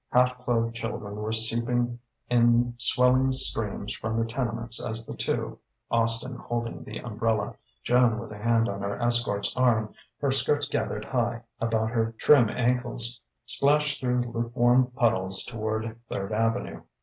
Half 0.11 0.39
clothed 0.39 0.73
children 0.73 1.17
were 1.17 1.31
seeping 1.31 1.99
in 2.27 2.73
swelling 2.79 3.31
streams 3.33 3.93
from 3.93 4.15
the 4.15 4.25
tenements 4.25 4.83
as 4.83 5.05
the 5.05 5.13
two 5.15 5.59
Austin 5.91 6.33
holding 6.37 6.83
the 6.83 6.97
umbrella, 6.97 7.53
Joan 7.83 8.17
with 8.17 8.31
a 8.31 8.37
hand 8.39 8.67
on 8.67 8.81
her 8.81 8.99
escort's 8.99 9.55
arm, 9.55 9.93
her 10.19 10.31
skirts 10.31 10.67
gathered 10.67 11.05
high 11.05 11.43
about 11.59 11.91
her 11.91 12.15
trim 12.17 12.49
ankles 12.49 13.21
splashed 13.45 13.99
through 14.01 14.21
lukewarm 14.23 14.87
puddles 14.87 15.45
toward 15.45 15.95
Third 16.09 16.31
Avenue. 16.33 16.81